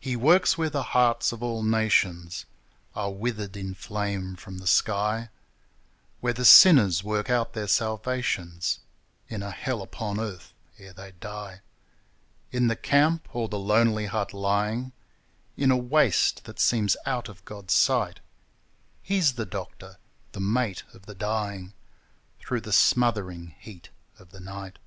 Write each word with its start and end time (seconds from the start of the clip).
68 0.00 0.08
70 0.08 0.18
THE 0.18 0.18
CHRIST 0.18 0.24
OP 0.26 0.26
THE' 0.26 0.32
NEVER' 0.34 0.38
He 0.40 0.40
works 0.40 0.58
where 0.58 0.70
the 0.70 0.90
hearts 0.90 1.32
of 1.32 1.42
all 1.44 1.62
nations 1.62 2.46
Are 2.96 3.12
withered 3.12 3.56
in 3.56 3.74
flame 3.74 4.34
from 4.34 4.58
the 4.58 4.66
sky, 4.66 5.30
Where 6.18 6.32
the 6.32 6.44
sinners 6.44 7.04
work 7.04 7.30
out 7.30 7.52
their 7.52 7.68
salvations 7.68 8.80
In 9.28 9.44
a 9.44 9.52
hell 9.52 9.82
upon 9.82 10.18
earth 10.18 10.52
ere 10.78 10.92
they 10.92 11.12
die. 11.12 11.60
In 12.50 12.66
the 12.66 12.74
camp 12.74 13.28
or 13.32 13.48
the 13.48 13.56
lonely 13.60 14.06
hut 14.06 14.34
lying 14.34 14.90
In 15.56 15.70
a 15.70 15.76
waste 15.76 16.42
that 16.46 16.58
seems 16.58 16.96
out 17.06 17.28
of 17.28 17.44
God's 17.44 17.72
sight, 17.74 18.18
He's 19.00 19.34
the 19.34 19.46
doctor 19.46 19.98
the 20.32 20.40
mate 20.40 20.82
of 20.92 21.06
the 21.06 21.14
dying 21.14 21.72
Through 22.40 22.62
the 22.62 22.72
smothering 22.72 23.54
heat 23.60 23.90
of 24.18 24.30
the 24.30 24.40
night. 24.40 24.80